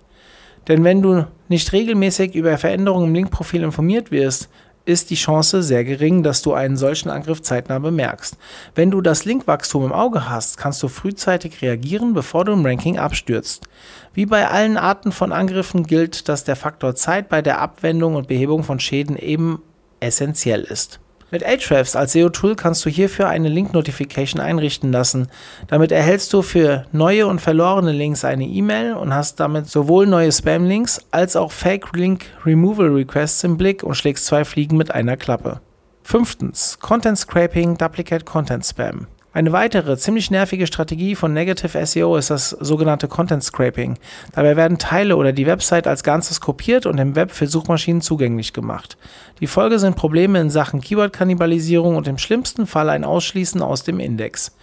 Denn 0.68 0.84
wenn 0.84 1.04
du 1.04 1.28
nicht 1.50 1.72
regelmäßig 1.72 2.34
über 2.34 2.58
Veränderungen 2.58 3.10
im 3.10 3.14
Linkprofil 3.14 3.62
informiert 3.62 4.10
wirst, 4.10 4.50
ist 4.86 5.10
die 5.10 5.16
Chance 5.16 5.64
sehr 5.64 5.84
gering, 5.84 6.24
dass 6.24 6.42
du 6.42 6.54
einen 6.54 6.78
solchen 6.78 7.10
Angriff 7.10 7.42
zeitnah 7.42 7.80
bemerkst. 7.80 8.38
Wenn 8.76 8.92
du 8.92 9.02
das 9.02 9.26
Linkwachstum 9.26 9.86
im 9.86 9.94
Auge 9.94 10.30
hast, 10.30 10.58
kannst 10.58 10.82
du 10.84 10.88
frühzeitig 10.88 11.62
reagieren, 11.62 12.14
bevor 12.14 12.46
du 12.46 12.54
im 12.54 12.66
Ranking 12.66 12.98
abstürzt. 12.98 13.68
Wie 14.14 14.26
bei 14.26 14.48
allen 14.48 14.78
Arten 14.78 15.12
von 15.12 15.32
Angriffen 15.32 15.84
gilt, 15.86 16.30
dass 16.30 16.44
der 16.44 16.56
Faktor 16.56 16.96
Zeit 16.96 17.30
bei 17.30 17.42
der 17.42 17.60
Abwendung 17.60 18.16
und 18.16 18.28
Behebung 18.28 18.64
von 18.64 18.80
Schäden 18.80 19.18
eben 19.18 19.62
essentiell 20.00 20.62
ist. 20.62 21.00
Mit 21.36 21.46
Ahrefs 21.46 21.98
als 21.98 22.14
SEO-Tool 22.14 22.56
kannst 22.56 22.86
du 22.86 22.90
hierfür 22.90 23.28
eine 23.28 23.50
Link-Notification 23.50 24.40
einrichten 24.40 24.94
lassen. 24.94 25.28
Damit 25.68 25.92
erhältst 25.92 26.32
du 26.32 26.42
für 26.42 26.86
neue 26.94 27.28
und 27.28 27.42
verlorene 27.42 27.92
Links 27.92 28.24
eine 28.24 28.46
E-Mail 28.46 28.94
und 28.94 29.14
hast 29.14 29.42
damit 29.42 29.68
sowohl 29.68 30.08
neue 30.08 30.32
Spam-Links 30.32 31.02
als 31.12 31.36
auch 31.36 31.52
Fake-Link-Removal-Requests 31.52 33.44
im 33.44 33.58
Blick 33.58 33.84
und 33.84 33.96
schlägst 33.96 34.28
zwei 34.28 34.46
Fliegen 34.46 34.78
mit 34.78 34.92
einer 34.92 35.18
Klappe. 35.18 35.60
Fünftens, 36.04 36.80
Content 36.80 37.18
Scraping, 37.18 37.78
Duplicate 37.78 38.24
Content 38.24 38.66
Spam. 38.66 39.08
Eine 39.36 39.52
weitere 39.52 39.98
ziemlich 39.98 40.32
nervige 40.32 40.66
Strategie 40.66 41.14
von 41.14 41.34
Negative 41.34 41.86
SEO 41.86 42.16
ist 42.16 42.30
das 42.30 42.52
sogenannte 42.52 43.10
Content 43.10 43.44
Scraping. 43.44 43.98
Dabei 44.32 44.56
werden 44.56 44.78
Teile 44.78 45.18
oder 45.18 45.34
die 45.34 45.46
Website 45.46 45.88
als 45.88 46.06
Ganzes 46.06 46.40
kopiert 46.40 46.86
und 46.86 46.98
im 47.00 47.18
Web 47.18 47.32
für 47.32 47.46
Suchmaschinen 47.46 48.00
zugänglich 48.00 48.54
gemacht. 48.54 48.96
Die 49.42 49.48
Folge 49.48 49.78
sind 49.78 49.98
Probleme 49.98 50.40
in 50.40 50.50
Sachen 50.50 50.80
Keyword-Kannibalisierung 50.80 51.98
und 51.98 52.08
im 52.08 52.18
schlimmsten 52.18 52.66
Fall 52.66 52.90
ein 52.90 53.04
Ausschließen 53.04 53.62
aus 53.62 53.84
dem 53.84 54.00
Index. 54.00 54.56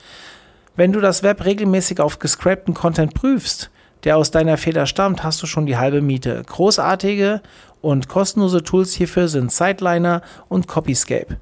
Wenn 0.74 0.92
du 0.92 1.02
das 1.02 1.22
Web 1.22 1.44
regelmäßig 1.44 2.00
auf 2.00 2.18
gescrapten 2.18 2.72
Content 2.72 3.12
prüfst, 3.12 3.70
der 4.04 4.16
aus 4.16 4.30
deiner 4.30 4.56
Feder 4.56 4.86
stammt, 4.86 5.22
hast 5.22 5.42
du 5.42 5.46
schon 5.46 5.66
die 5.66 5.76
halbe 5.76 6.00
Miete. 6.00 6.42
Großartige 6.46 7.42
und 7.82 8.08
kostenlose 8.08 8.62
Tools 8.62 8.94
hierfür 8.94 9.28
sind 9.28 9.52
Sideliner 9.52 10.22
und 10.48 10.66
Copyscape. 10.66 11.36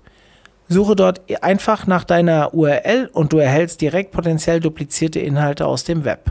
Suche 0.72 0.94
dort 0.94 1.22
einfach 1.42 1.88
nach 1.88 2.04
deiner 2.04 2.54
URL 2.54 3.10
und 3.12 3.32
du 3.32 3.38
erhältst 3.38 3.80
direkt 3.80 4.12
potenziell 4.12 4.60
duplizierte 4.60 5.18
Inhalte 5.18 5.66
aus 5.66 5.82
dem 5.82 6.04
Web. 6.04 6.30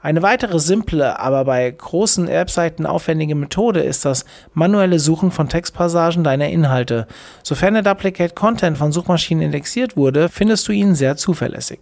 Eine 0.00 0.22
weitere 0.22 0.60
simple, 0.60 1.18
aber 1.18 1.44
bei 1.44 1.68
großen 1.68 2.28
Webseiten 2.28 2.86
aufwendige 2.86 3.34
Methode 3.34 3.80
ist 3.80 4.04
das 4.04 4.26
manuelle 4.52 5.00
Suchen 5.00 5.32
von 5.32 5.48
Textpassagen 5.48 6.22
deiner 6.22 6.50
Inhalte. 6.50 7.08
Sofern 7.42 7.74
der 7.74 7.82
Duplicate 7.82 8.36
Content 8.36 8.78
von 8.78 8.92
Suchmaschinen 8.92 9.42
indexiert 9.42 9.96
wurde, 9.96 10.28
findest 10.28 10.68
du 10.68 10.72
ihn 10.72 10.94
sehr 10.94 11.16
zuverlässig. 11.16 11.80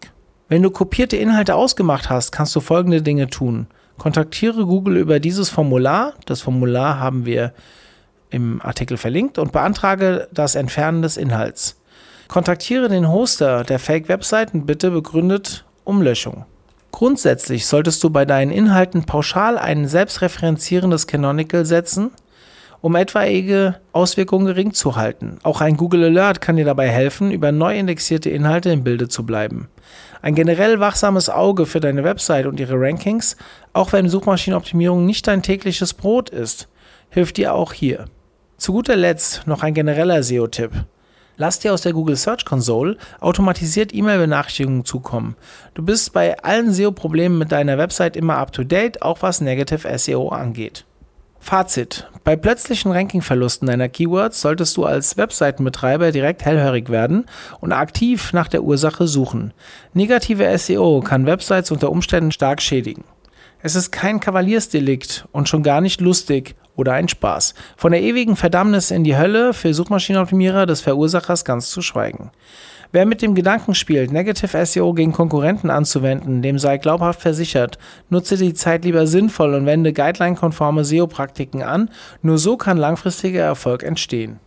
Wenn 0.48 0.62
du 0.62 0.70
kopierte 0.70 1.18
Inhalte 1.18 1.56
ausgemacht 1.56 2.08
hast, 2.08 2.32
kannst 2.32 2.56
du 2.56 2.60
folgende 2.60 3.02
Dinge 3.02 3.26
tun. 3.26 3.66
Kontaktiere 3.98 4.64
Google 4.64 4.96
über 4.96 5.20
dieses 5.20 5.50
Formular. 5.50 6.14
Das 6.24 6.40
Formular 6.40 6.98
haben 6.98 7.26
wir 7.26 7.52
im 8.30 8.62
Artikel 8.62 8.96
verlinkt 8.96 9.36
und 9.36 9.52
beantrage 9.52 10.28
das 10.32 10.54
Entfernen 10.54 11.02
des 11.02 11.18
Inhalts. 11.18 11.81
Kontaktiere 12.32 12.88
den 12.88 13.10
Hoster 13.10 13.62
der 13.62 13.78
Fake-Website 13.78 14.54
und 14.54 14.64
bitte 14.64 14.90
begründet 14.90 15.66
Umlöschung. 15.84 16.46
Grundsätzlich 16.90 17.66
solltest 17.66 18.02
du 18.02 18.08
bei 18.08 18.24
deinen 18.24 18.50
Inhalten 18.50 19.04
pauschal 19.04 19.58
ein 19.58 19.86
selbstreferenzierendes 19.86 21.06
Canonical 21.06 21.66
setzen, 21.66 22.10
um 22.80 22.96
etwaige 22.96 23.74
Auswirkungen 23.92 24.46
gering 24.46 24.72
zu 24.72 24.96
halten. 24.96 25.40
Auch 25.42 25.60
ein 25.60 25.76
Google 25.76 26.04
Alert 26.04 26.40
kann 26.40 26.56
dir 26.56 26.64
dabei 26.64 26.88
helfen, 26.88 27.32
über 27.32 27.52
neu 27.52 27.76
indexierte 27.78 28.30
Inhalte 28.30 28.70
im 28.70 28.82
Bilde 28.82 29.08
zu 29.08 29.26
bleiben. 29.26 29.68
Ein 30.22 30.34
generell 30.34 30.80
wachsames 30.80 31.28
Auge 31.28 31.66
für 31.66 31.80
deine 31.80 32.02
Website 32.02 32.46
und 32.46 32.58
ihre 32.58 32.80
Rankings, 32.80 33.36
auch 33.74 33.92
wenn 33.92 34.08
Suchmaschinenoptimierung 34.08 35.04
nicht 35.04 35.26
dein 35.26 35.42
tägliches 35.42 35.92
Brot 35.92 36.30
ist, 36.30 36.68
hilft 37.10 37.36
dir 37.36 37.52
auch 37.52 37.74
hier. 37.74 38.06
Zu 38.56 38.72
guter 38.72 38.96
Letzt 38.96 39.46
noch 39.46 39.62
ein 39.62 39.74
genereller 39.74 40.22
SEO-Tipp. 40.22 40.70
Lass 41.36 41.58
dir 41.58 41.72
aus 41.72 41.82
der 41.82 41.92
Google 41.92 42.16
Search 42.16 42.44
Console 42.44 42.96
automatisiert 43.20 43.94
E-Mail-Benachrichtigungen 43.94 44.84
zukommen. 44.84 45.36
Du 45.74 45.82
bist 45.82 46.12
bei 46.12 46.38
allen 46.42 46.72
SEO-Problemen 46.72 47.38
mit 47.38 47.52
deiner 47.52 47.78
Website 47.78 48.16
immer 48.16 48.36
up-to-date, 48.36 49.02
auch 49.02 49.22
was 49.22 49.40
Negative 49.40 49.98
SEO 49.98 50.28
angeht. 50.28 50.84
Fazit. 51.42 52.08
Bei 52.22 52.36
plötzlichen 52.36 52.92
Rankingverlusten 52.92 53.66
deiner 53.66 53.88
Keywords 53.88 54.40
solltest 54.40 54.76
du 54.76 54.84
als 54.84 55.16
Webseitenbetreiber 55.16 56.12
direkt 56.12 56.44
hellhörig 56.44 56.88
werden 56.88 57.26
und 57.60 57.72
aktiv 57.72 58.32
nach 58.32 58.46
der 58.46 58.62
Ursache 58.62 59.08
suchen. 59.08 59.52
Negative 59.92 60.56
SEO 60.56 61.00
kann 61.00 61.26
Websites 61.26 61.72
unter 61.72 61.90
Umständen 61.90 62.30
stark 62.30 62.62
schädigen. 62.62 63.02
Es 63.60 63.74
ist 63.74 63.90
kein 63.90 64.20
Kavaliersdelikt 64.20 65.26
und 65.32 65.48
schon 65.48 65.64
gar 65.64 65.80
nicht 65.80 66.00
lustig 66.00 66.54
oder 66.76 66.92
ein 66.92 67.08
Spaß. 67.08 67.54
Von 67.76 67.92
der 67.92 68.02
ewigen 68.02 68.36
Verdammnis 68.36 68.90
in 68.90 69.04
die 69.04 69.16
Hölle 69.16 69.52
für 69.52 69.74
Suchmaschinenoptimierer 69.74 70.66
des 70.66 70.80
Verursachers 70.80 71.44
ganz 71.44 71.70
zu 71.70 71.82
schweigen. 71.82 72.30
Wer 72.94 73.06
mit 73.06 73.22
dem 73.22 73.34
Gedanken 73.34 73.74
spielt, 73.74 74.12
Negative 74.12 74.66
SEO 74.66 74.92
gegen 74.92 75.12
Konkurrenten 75.12 75.70
anzuwenden, 75.70 76.42
dem 76.42 76.58
sei 76.58 76.76
glaubhaft 76.76 77.22
versichert, 77.22 77.78
nutze 78.10 78.36
die 78.36 78.52
Zeit 78.52 78.84
lieber 78.84 79.06
sinnvoll 79.06 79.54
und 79.54 79.64
wende 79.64 79.94
guideline-konforme 79.94 80.84
SEO-Praktiken 80.84 81.62
an, 81.62 81.88
nur 82.20 82.36
so 82.36 82.58
kann 82.58 82.76
langfristiger 82.76 83.40
Erfolg 83.40 83.82
entstehen. 83.82 84.40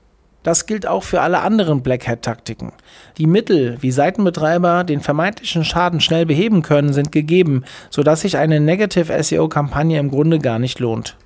Das 0.44 0.68
gilt 0.68 0.86
auch 0.86 1.02
für 1.02 1.22
alle 1.22 1.40
anderen 1.40 1.82
Black 1.82 2.08
Hat-Taktiken. 2.08 2.72
Die 3.18 3.26
Mittel, 3.26 3.78
wie 3.82 3.90
Seitenbetreiber 3.90 4.84
den 4.84 5.02
vermeintlichen 5.02 5.66
Schaden 5.66 6.00
schnell 6.00 6.28
beheben 6.28 6.62
können, 6.62 6.94
sind 6.94 7.12
gegeben, 7.12 7.64
sodass 7.90 8.22
sich 8.22 8.38
eine 8.38 8.60
Negative 8.60 9.24
SEO-Kampagne 9.24 9.98
im 9.98 10.12
Grunde 10.12 10.38
gar 10.38 10.60
nicht 10.60 10.80
lohnt. 10.80 11.18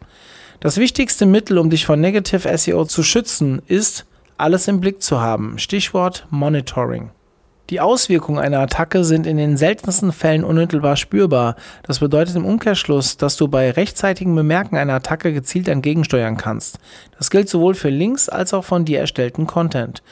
Das 0.61 0.75
wichtigste 0.75 1.25
Mittel, 1.25 1.57
um 1.57 1.69
dich 1.69 1.85
von 1.85 2.01
Negative 2.01 2.57
SEO 2.57 2.83
zu 2.83 3.01
schützen, 3.01 3.61
ist, 3.67 4.05
alles 4.37 4.67
im 4.67 4.81
Blick 4.81 5.01
zu 5.01 5.21
haben. 5.21 5.57
Stichwort 5.57 6.27
Monitoring. 6.31 7.11
Die 7.69 7.79
Auswirkungen 7.79 8.39
einer 8.39 8.59
Attacke 8.59 9.05
sind 9.05 9.25
in 9.25 9.37
den 9.37 9.55
seltensten 9.55 10.11
Fällen 10.11 10.43
unmittelbar 10.43 10.97
spürbar. 10.97 11.55
Das 11.83 11.99
bedeutet 11.99 12.35
im 12.35 12.45
Umkehrschluss, 12.45 13.15
dass 13.15 13.37
du 13.37 13.47
bei 13.47 13.71
rechtzeitigem 13.71 14.35
Bemerken 14.35 14.75
einer 14.75 14.95
Attacke 14.95 15.31
gezielt 15.31 15.69
entgegensteuern 15.69 16.35
kannst. 16.35 16.79
Das 17.17 17.29
gilt 17.29 17.47
sowohl 17.47 17.75
für 17.75 17.89
Links 17.89 18.27
als 18.27 18.53
auch 18.53 18.65
von 18.65 18.83
dir 18.83 18.99
erstellten 18.99 19.47
Content. 19.47 20.03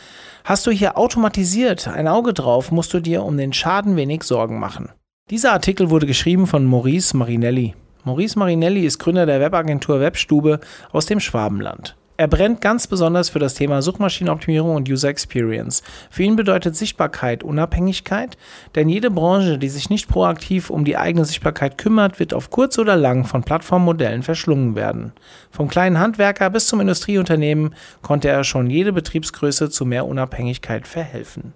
Hast 0.45 0.65
du 0.65 0.71
hier 0.71 0.97
automatisiert 0.97 1.89
ein 1.89 2.07
Auge 2.07 2.33
drauf, 2.33 2.71
musst 2.71 2.93
du 2.93 3.01
dir 3.01 3.23
um 3.23 3.37
den 3.37 3.51
Schaden 3.51 3.97
wenig 3.97 4.23
Sorgen 4.23 4.59
machen. 4.59 4.89
Dieser 5.29 5.51
Artikel 5.51 5.89
wurde 5.89 6.07
geschrieben 6.07 6.47
von 6.47 6.63
Maurice 6.65 7.17
Marinelli. 7.17 7.73
Maurice 8.07 8.39
Marinelli 8.39 8.85
ist 8.85 8.99
Gründer 8.99 9.25
der 9.25 9.41
Webagentur 9.41 9.99
Webstube 9.99 10.61
aus 10.93 11.07
dem 11.07 11.19
Schwabenland. 11.19 11.97
Er 12.19 12.27
brennt 12.27 12.61
ganz 12.61 12.87
besonders 12.87 13.29
für 13.29 13.37
das 13.37 13.53
Thema 13.53 13.83
Suchmaschinenoptimierung 13.83 14.75
und 14.75 14.89
User 14.89 15.09
Experience. 15.09 15.83
Für 16.09 16.23
ihn 16.23 16.35
bedeutet 16.35 16.75
Sichtbarkeit 16.75 17.43
Unabhängigkeit, 17.43 18.37
denn 18.73 18.89
jede 18.89 19.11
Branche, 19.11 19.59
die 19.59 19.69
sich 19.69 19.91
nicht 19.91 20.07
proaktiv 20.07 20.71
um 20.71 20.83
die 20.83 20.97
eigene 20.97 21.25
Sichtbarkeit 21.25 21.77
kümmert, 21.77 22.19
wird 22.19 22.33
auf 22.33 22.49
kurz 22.49 22.79
oder 22.79 22.95
lang 22.95 23.25
von 23.25 23.43
Plattformmodellen 23.43 24.23
verschlungen 24.23 24.73
werden. 24.73 25.13
Vom 25.51 25.67
kleinen 25.67 25.99
Handwerker 25.99 26.49
bis 26.49 26.65
zum 26.65 26.81
Industrieunternehmen 26.81 27.75
konnte 28.01 28.29
er 28.29 28.43
schon 28.43 28.71
jede 28.71 28.93
Betriebsgröße 28.93 29.69
zu 29.69 29.85
mehr 29.85 30.07
Unabhängigkeit 30.07 30.87
verhelfen. 30.87 31.53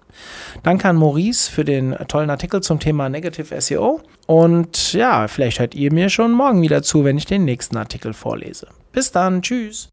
Danke 0.62 0.88
an 0.88 0.96
Maurice 0.96 1.50
für 1.50 1.64
den 1.64 1.96
tollen 2.06 2.30
Artikel 2.30 2.62
zum 2.62 2.78
Thema 2.78 3.08
Negative 3.08 3.60
SEO 3.60 4.00
und 4.26 4.92
ja, 4.92 5.26
vielleicht 5.26 5.58
hört 5.58 5.74
ihr 5.74 5.92
mir 5.92 6.08
schon 6.08 6.30
morgen 6.30 6.62
wieder 6.62 6.84
zu, 6.84 7.04
wenn 7.04 7.18
ich 7.18 7.26
den 7.26 7.44
nächsten 7.44 7.76
Artikel 7.76 8.12
vorlese. 8.12 8.68
Bis 8.92 9.10
dann, 9.10 9.42
tschüss. 9.42 9.92